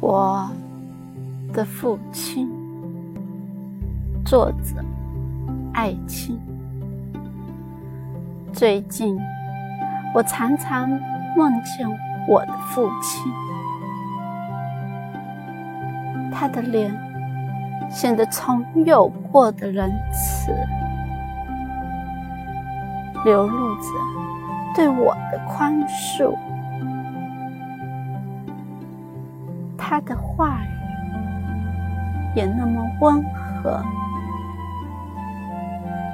[0.00, 0.46] 我
[1.54, 2.50] 的父亲，
[4.26, 4.84] 作者
[5.72, 6.38] 艾青。
[8.52, 9.18] 最近，
[10.14, 10.88] 我常常
[11.34, 11.88] 梦见
[12.28, 13.32] 我的父亲，
[16.30, 16.94] 他的脸
[17.90, 20.52] 显得从有过的仁慈，
[23.24, 23.82] 流露着
[24.74, 26.36] 对我的宽恕。
[29.88, 33.80] 他的话语也那么温和，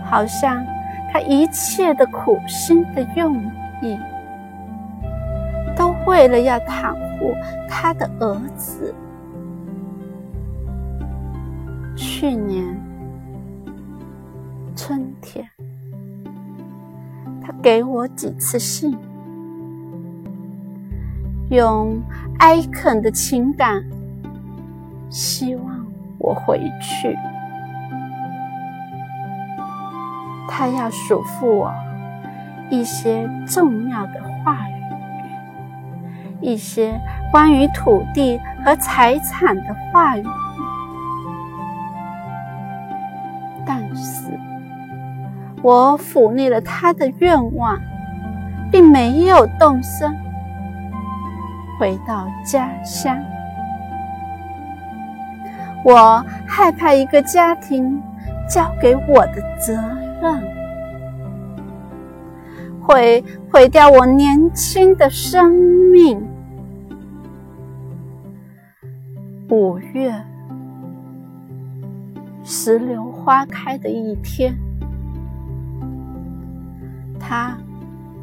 [0.05, 0.63] 好像
[1.11, 3.43] 他一切的苦心的用
[3.81, 3.99] 意，
[5.75, 7.35] 都为了要袒护
[7.67, 8.95] 他的儿子。
[11.97, 12.79] 去年
[14.77, 15.49] 春天，
[17.41, 18.95] 他给我几次信。
[21.53, 22.03] 用
[22.39, 23.85] 哀恳的情感，
[25.11, 25.87] 希望
[26.19, 27.15] 我回去。
[30.49, 31.71] 他要嘱咐我
[32.71, 34.83] 一些重要的话语，
[36.41, 36.99] 一些
[37.31, 40.25] 关于土地和财产的话语。
[43.67, 44.41] 但是，
[45.61, 47.79] 我抚逆了他的愿望，
[48.71, 50.17] 并没有动身。
[51.79, 53.19] 回到家乡，
[55.85, 58.01] 我害怕一个家庭
[58.49, 59.75] 交给我的责
[60.21, 60.43] 任
[62.81, 65.51] 会毁掉我年轻的生
[65.91, 66.23] 命。
[69.49, 70.15] 五月，
[72.45, 74.55] 石榴花开的一天，
[77.19, 77.57] 他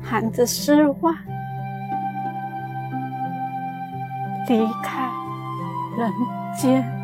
[0.01, 1.15] 含着失望。
[4.49, 5.07] 离开
[5.95, 6.11] 人
[6.59, 6.98] 间。